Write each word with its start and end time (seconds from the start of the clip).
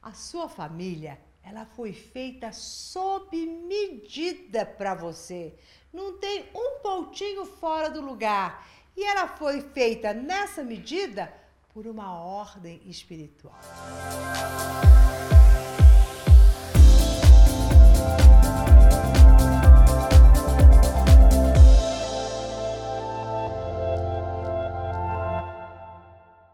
A 0.00 0.12
sua 0.12 0.48
família, 0.48 1.18
ela 1.42 1.66
foi 1.66 1.92
feita 1.92 2.52
sob 2.52 3.36
medida 3.44 4.64
para 4.64 4.94
você. 4.94 5.58
Não 5.92 6.18
tem 6.18 6.48
um 6.54 6.78
pontinho 6.80 7.44
fora 7.44 7.90
do 7.90 8.00
lugar. 8.00 8.64
E 8.96 9.04
ela 9.04 9.26
foi 9.26 9.60
feita 9.60 10.14
nessa 10.14 10.62
medida 10.62 11.32
por 11.74 11.86
uma 11.86 12.20
ordem 12.20 12.80
espiritual. 12.86 13.58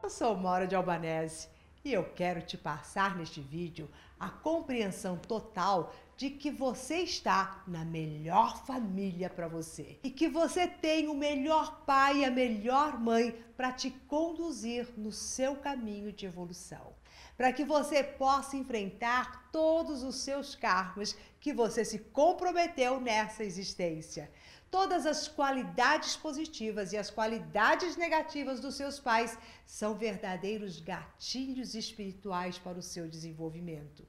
Eu 0.03 0.11
sou 0.11 0.35
Mora 0.35 0.67
de 0.67 0.75
Albanese 0.75 1.54
e 1.85 1.93
eu 1.93 2.05
quero 2.15 2.41
te 2.41 2.57
passar 2.57 3.17
neste 3.17 3.41
vídeo 3.41 3.91
a 4.19 4.31
compreensão 4.31 5.19
total 5.19 5.95
de 6.17 6.31
que 6.31 6.51
você 6.51 6.99
está 6.99 7.63
na 7.67 7.85
melhor 7.85 8.65
família 8.65 9.29
para 9.29 9.49
você 9.49 9.99
e 10.03 10.11
que 10.11 10.29
você 10.29 10.67
tem 10.67 11.09
o 11.09 11.15
melhor 11.15 11.85
pai 11.85 12.21
e 12.21 12.25
a 12.25 12.31
melhor 12.31 12.99
mãe 12.99 13.39
para 13.57 13.71
te 13.73 13.91
conduzir 14.09 14.89
no 14.97 15.13
seu 15.13 15.57
caminho 15.57 16.13
de 16.13 16.25
evolução. 16.25 16.95
Para 17.37 17.53
que 17.53 17.65
você 17.65 18.03
possa 18.03 18.57
enfrentar 18.57 19.51
todos 19.51 20.03
os 20.03 20.17
seus 20.17 20.55
karmas 20.55 21.17
que 21.41 21.53
você 21.53 21.85
se 21.85 21.99
comprometeu 21.99 23.01
nessa 23.01 23.45
existência 23.45 24.31
todas 24.75 25.07
as 25.07 25.29
qualidades 25.29 26.17
positivas 26.17 26.93
e 26.93 26.97
as 26.97 27.09
qualidades 27.09 27.97
negativas 27.97 28.59
dos 28.59 28.75
seus 28.75 28.99
pais 28.99 29.39
são 29.65 29.95
verdadeiros 29.95 30.81
gatilhos 30.81 31.77
espirituais 31.77 32.59
para 32.59 32.77
o 32.77 32.83
seu 32.83 33.07
desenvolvimento. 33.07 34.05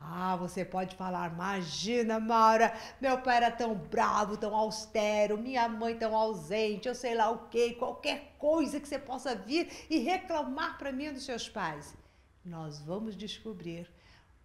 Ah, 0.00 0.34
você 0.34 0.64
pode 0.64 0.96
falar, 0.96 1.30
imagina, 1.30 2.18
Maura, 2.18 2.72
meu 3.02 3.18
pai 3.18 3.36
era 3.36 3.50
tão 3.50 3.74
bravo, 3.74 4.38
tão 4.38 4.56
austero, 4.56 5.36
minha 5.36 5.68
mãe 5.68 5.94
tão 5.94 6.16
ausente, 6.16 6.88
eu 6.88 6.94
sei 6.94 7.14
lá 7.14 7.28
o 7.28 7.46
quê, 7.50 7.74
qualquer 7.74 8.34
coisa 8.38 8.80
que 8.80 8.88
você 8.88 8.98
possa 8.98 9.34
vir 9.34 9.70
e 9.90 9.98
reclamar 9.98 10.78
para 10.78 10.90
mim 10.90 11.12
dos 11.12 11.26
seus 11.26 11.50
pais. 11.50 11.94
Nós 12.44 12.80
vamos 12.80 13.16
descobrir 13.16 13.90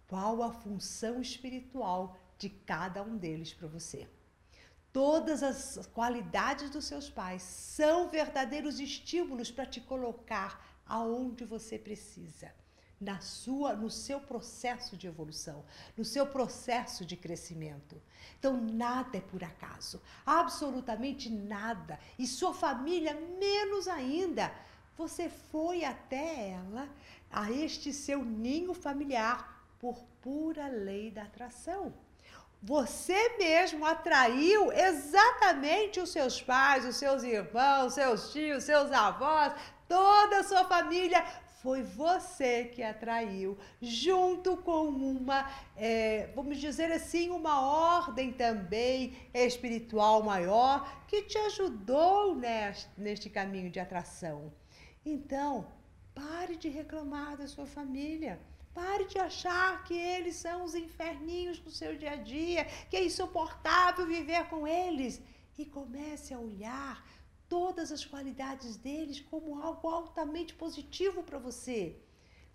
qual 0.06 0.42
a 0.42 0.52
função 0.52 1.20
espiritual 1.20 2.16
de 2.38 2.48
cada 2.48 3.02
um 3.02 3.16
deles 3.16 3.52
para 3.52 3.68
você. 3.68 4.08
Todas 4.92 5.42
as 5.42 5.86
qualidades 5.88 6.70
dos 6.70 6.86
seus 6.86 7.10
pais 7.10 7.42
são 7.42 8.08
verdadeiros 8.08 8.80
estímulos 8.80 9.50
para 9.50 9.66
te 9.66 9.80
colocar 9.80 10.64
aonde 10.86 11.44
você 11.44 11.78
precisa, 11.78 12.50
na 12.98 13.20
sua, 13.20 13.74
no 13.74 13.90
seu 13.90 14.18
processo 14.18 14.96
de 14.96 15.06
evolução, 15.06 15.64
no 15.96 16.04
seu 16.04 16.26
processo 16.26 17.04
de 17.04 17.16
crescimento. 17.16 18.00
Então 18.38 18.56
nada 18.56 19.18
é 19.18 19.20
por 19.20 19.44
acaso, 19.44 20.00
absolutamente 20.24 21.28
nada, 21.28 21.98
e 22.18 22.26
sua 22.26 22.54
família 22.54 23.14
menos 23.38 23.86
ainda. 23.86 24.52
Você 24.98 25.28
foi 25.28 25.84
até 25.84 26.50
ela, 26.50 26.88
a 27.30 27.52
este 27.52 27.92
seu 27.92 28.24
ninho 28.24 28.74
familiar, 28.74 29.64
por 29.78 29.96
pura 30.20 30.66
lei 30.66 31.08
da 31.08 31.22
atração. 31.22 31.94
Você 32.60 33.36
mesmo 33.38 33.86
atraiu 33.86 34.72
exatamente 34.72 36.00
os 36.00 36.10
seus 36.10 36.42
pais, 36.42 36.84
os 36.84 36.96
seus 36.96 37.22
irmãos, 37.22 37.94
seus 37.94 38.32
tios, 38.32 38.64
seus 38.64 38.90
avós, 38.90 39.52
toda 39.86 40.40
a 40.40 40.42
sua 40.42 40.64
família. 40.64 41.24
Foi 41.62 41.80
você 41.80 42.64
que 42.64 42.82
atraiu, 42.82 43.56
junto 43.80 44.56
com 44.56 44.88
uma, 44.88 45.48
é, 45.76 46.28
vamos 46.34 46.58
dizer 46.58 46.90
assim, 46.90 47.30
uma 47.30 47.60
ordem 47.60 48.32
também 48.32 49.16
espiritual 49.32 50.24
maior 50.24 51.06
que 51.06 51.22
te 51.22 51.38
ajudou 51.38 52.34
neste, 52.34 52.88
neste 52.96 53.30
caminho 53.30 53.70
de 53.70 53.78
atração. 53.78 54.52
Então, 55.14 55.52
pare 56.14 56.54
de 56.62 56.68
reclamar 56.68 57.32
da 57.38 57.46
sua 57.48 57.66
família. 57.66 58.34
Pare 58.74 59.04
de 59.12 59.18
achar 59.18 59.82
que 59.84 59.94
eles 59.94 60.36
são 60.36 60.64
os 60.64 60.74
inferninhos 60.74 61.58
do 61.58 61.70
seu 61.70 61.96
dia 61.96 62.12
a 62.12 62.22
dia, 62.34 62.66
que 62.88 62.96
é 62.98 63.04
insuportável 63.04 64.06
viver 64.06 64.44
com 64.52 64.66
eles. 64.66 65.14
E 65.56 65.64
comece 65.64 66.34
a 66.34 66.38
olhar 66.38 66.94
todas 67.48 67.90
as 67.90 68.04
qualidades 68.04 68.76
deles 68.76 69.18
como 69.18 69.58
algo 69.62 69.88
altamente 69.88 70.52
positivo 70.54 71.22
para 71.22 71.38
você. 71.38 71.96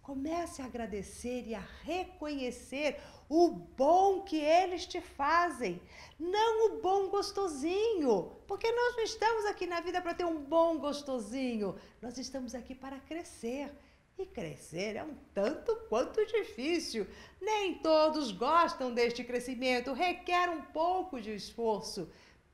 Comece 0.03 0.62
a 0.62 0.66
agradecer 0.66 1.47
e 1.47 1.56
a 1.56 1.64
reconhecer 1.81 3.00
o 3.30 3.50
bom 3.50 4.22
que 4.22 4.36
eles 4.36 4.86
te 4.86 5.00
fazem, 5.00 5.81
não 6.19 6.68
o 6.68 6.81
bom 6.81 7.08
gostosinho, 7.08 8.36
porque 8.46 8.69
nós 8.69 8.97
não 8.97 9.03
estamos 9.03 9.46
aqui 9.46 9.66
na 9.66 9.80
vida 9.80 10.02
para 10.02 10.13
ter 10.13 10.25
um 10.25 10.44
bom 10.44 10.78
gostosinho, 10.78 11.78
nós 12.02 12.18
estamos 12.18 12.53
aqui 12.53 12.75
para 12.75 13.00
crescer. 13.00 13.72
E 14.16 14.25
crescer 14.25 14.97
é 14.97 15.03
um 15.03 15.16
tanto 15.34 15.75
quanto 15.90 16.24
difícil. 16.25 17.08
Nem 17.42 17.75
todos 17.75 18.31
gostam 18.31 18.94
deste 18.94 19.24
crescimento, 19.24 19.94
requer 19.94 20.50
um 20.50 20.62
pouco 20.62 21.19
de 21.19 21.34
esforço. 21.34 22.12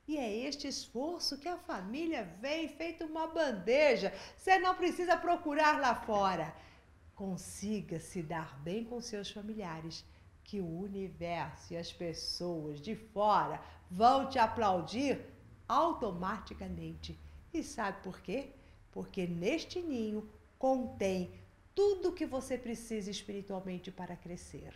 E 0.08 0.16
é 0.16 0.48
este 0.48 0.66
esforço 0.66 1.36
que 1.36 1.48
a 1.48 1.58
família 1.58 2.32
vem 2.40 2.68
feito 2.68 3.04
uma 3.04 3.26
bandeja. 3.26 4.14
Você 4.36 4.58
não 4.58 4.74
precisa 4.74 5.16
procurar 5.16 5.78
lá 5.80 5.94
fora. 5.94 6.54
Consiga 7.20 8.00
se 8.00 8.22
dar 8.22 8.58
bem 8.60 8.82
com 8.82 8.98
seus 8.98 9.30
familiares, 9.30 10.06
que 10.42 10.58
o 10.58 10.80
universo 10.80 11.74
e 11.74 11.76
as 11.76 11.92
pessoas 11.92 12.80
de 12.80 12.96
fora 12.96 13.60
vão 13.90 14.30
te 14.30 14.38
aplaudir 14.38 15.20
automaticamente. 15.68 17.20
E 17.52 17.62
sabe 17.62 18.02
por 18.02 18.22
quê? 18.22 18.48
Porque 18.90 19.26
neste 19.26 19.82
ninho 19.82 20.26
contém 20.58 21.30
tudo 21.74 22.08
o 22.08 22.12
que 22.14 22.24
você 22.24 22.56
precisa 22.56 23.10
espiritualmente 23.10 23.90
para 23.90 24.16
crescer. 24.16 24.72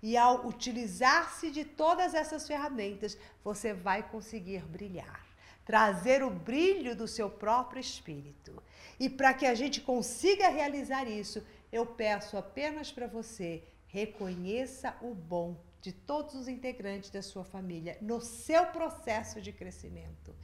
E 0.00 0.16
ao 0.16 0.46
utilizar-se 0.46 1.50
de 1.50 1.64
todas 1.64 2.14
essas 2.14 2.46
ferramentas, 2.46 3.18
você 3.42 3.74
vai 3.74 4.08
conseguir 4.08 4.64
brilhar, 4.66 5.26
trazer 5.64 6.22
o 6.22 6.30
brilho 6.30 6.94
do 6.94 7.08
seu 7.08 7.28
próprio 7.28 7.80
espírito. 7.80 8.62
E 9.00 9.10
para 9.10 9.34
que 9.34 9.46
a 9.46 9.54
gente 9.56 9.80
consiga 9.80 10.48
realizar 10.48 11.08
isso, 11.08 11.44
eu 11.72 11.84
peço 11.86 12.36
apenas 12.36 12.90
para 12.90 13.06
você 13.06 13.64
reconheça 13.86 14.94
o 15.00 15.14
bom 15.14 15.56
de 15.80 15.92
todos 15.92 16.34
os 16.34 16.48
integrantes 16.48 17.10
da 17.10 17.22
sua 17.22 17.44
família 17.44 17.96
no 18.00 18.20
seu 18.20 18.66
processo 18.66 19.40
de 19.40 19.52
crescimento. 19.52 20.34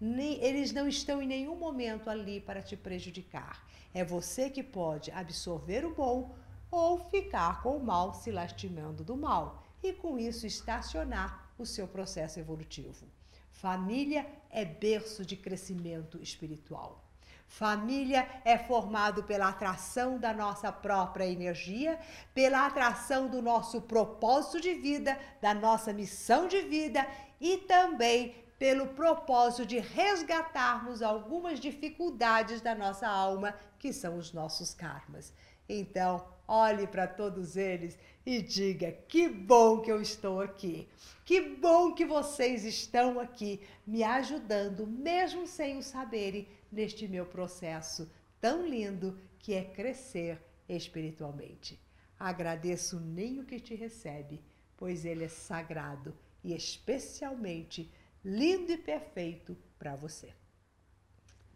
Eles 0.00 0.72
não 0.72 0.88
estão 0.88 1.20
em 1.20 1.26
nenhum 1.26 1.56
momento 1.56 2.08
ali 2.08 2.40
para 2.40 2.62
te 2.62 2.76
prejudicar. 2.76 3.66
É 3.92 4.04
você 4.04 4.50
que 4.50 4.62
pode 4.62 5.10
absorver 5.10 5.84
o 5.84 5.94
bom 5.94 6.34
ou 6.70 6.98
ficar 7.10 7.62
com 7.62 7.76
o 7.76 7.84
mal 7.84 8.14
se 8.14 8.30
lastimando 8.30 9.04
do 9.04 9.16
mal 9.16 9.62
e 9.82 9.92
com 9.92 10.18
isso 10.18 10.46
estacionar 10.46 11.52
o 11.58 11.66
seu 11.66 11.86
processo 11.86 12.40
evolutivo. 12.40 13.06
Família 13.50 14.26
é 14.50 14.64
berço 14.64 15.24
de 15.24 15.36
crescimento 15.36 16.20
espiritual. 16.20 17.03
Família 17.46 18.28
é 18.44 18.58
formado 18.58 19.22
pela 19.22 19.48
atração 19.48 20.18
da 20.18 20.32
nossa 20.32 20.72
própria 20.72 21.24
energia, 21.24 21.98
pela 22.34 22.66
atração 22.66 23.28
do 23.28 23.40
nosso 23.40 23.82
propósito 23.82 24.60
de 24.60 24.74
vida, 24.74 25.18
da 25.40 25.54
nossa 25.54 25.92
missão 25.92 26.48
de 26.48 26.62
vida 26.62 27.06
e 27.40 27.58
também 27.58 28.34
pelo 28.58 28.88
propósito 28.88 29.66
de 29.66 29.78
resgatarmos 29.78 31.02
algumas 31.02 31.60
dificuldades 31.60 32.60
da 32.60 32.74
nossa 32.74 33.06
alma, 33.06 33.54
que 33.78 33.92
são 33.92 34.16
os 34.16 34.32
nossos 34.32 34.72
karmas. 34.72 35.32
Então, 35.68 36.24
olhe 36.46 36.86
para 36.86 37.06
todos 37.06 37.56
eles 37.56 37.98
e 38.24 38.40
diga: 38.40 38.92
que 39.08 39.28
bom 39.28 39.80
que 39.80 39.90
eu 39.90 40.00
estou 40.00 40.40
aqui. 40.40 40.88
Que 41.24 41.40
bom 41.40 41.92
que 41.92 42.04
vocês 42.04 42.64
estão 42.64 43.18
aqui 43.18 43.60
me 43.86 44.02
ajudando, 44.02 44.86
mesmo 44.86 45.46
sem 45.46 45.78
o 45.78 45.82
saberem, 45.82 46.46
neste 46.74 47.08
meu 47.08 47.24
processo 47.24 48.10
tão 48.40 48.66
lindo 48.66 49.18
que 49.38 49.54
é 49.54 49.64
crescer 49.64 50.38
espiritualmente. 50.68 51.80
Agradeço 52.18 52.96
o 52.96 53.00
ninho 53.00 53.44
que 53.44 53.58
te 53.60 53.74
recebe, 53.74 54.42
pois 54.76 55.04
ele 55.04 55.24
é 55.24 55.28
sagrado 55.28 56.16
e 56.42 56.54
especialmente 56.54 57.90
lindo 58.24 58.72
e 58.72 58.76
perfeito 58.76 59.56
para 59.78 59.96
você. 59.96 60.32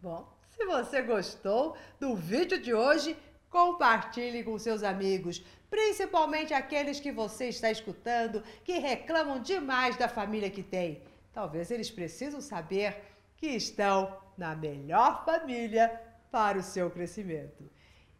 Bom, 0.01 0.31
se 0.49 0.65
você 0.65 1.01
gostou 1.01 1.75
do 1.99 2.15
vídeo 2.15 2.61
de 2.61 2.73
hoje, 2.73 3.15
compartilhe 3.49 4.43
com 4.43 4.57
seus 4.57 4.83
amigos, 4.83 5.43
principalmente 5.69 6.53
aqueles 6.53 6.99
que 6.99 7.11
você 7.11 7.49
está 7.49 7.69
escutando 7.71 8.43
que 8.63 8.77
reclamam 8.79 9.41
demais 9.41 9.97
da 9.97 10.07
família 10.07 10.49
que 10.49 10.63
tem. 10.63 11.01
Talvez 11.33 11.71
eles 11.71 11.91
precisam 11.91 12.41
saber 12.41 12.97
que 13.37 13.47
estão 13.47 14.17
na 14.39 14.55
melhor 14.55 15.23
família 15.25 16.01
para 16.31 16.57
o 16.57 16.63
seu 16.63 16.89
crescimento. 16.89 17.69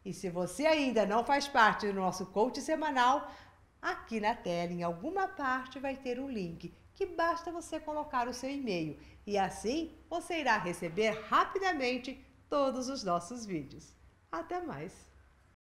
E 0.04 0.14
se 0.14 0.30
você 0.30 0.66
ainda 0.66 1.06
não 1.06 1.24
faz 1.24 1.48
parte 1.48 1.88
do 1.88 1.94
nosso 1.94 2.26
coach 2.28 2.62
semanal, 2.62 3.32
aqui 3.82 4.20
na 4.20 4.36
tela, 4.36 4.74
em 4.74 4.84
alguma 4.84 5.28
parte, 5.28 5.80
vai 5.80 5.96
ter 5.96 6.20
um 6.20 6.30
link 6.30 6.74
que 6.94 7.06
basta 7.06 7.52
você 7.52 7.80
colocar 7.80 8.28
o 8.28 8.34
seu 8.34 8.50
e-mail 8.50 9.00
e 9.26 9.38
assim 9.38 9.96
você 10.10 10.42
irá 10.42 10.58
receber 10.58 11.12
rapidamente 11.30 12.20
todos 12.50 12.90
os 12.90 13.04
nossos 13.04 13.46
vídeos. 13.46 13.96
Até 14.32 14.62
mais! 14.62 15.10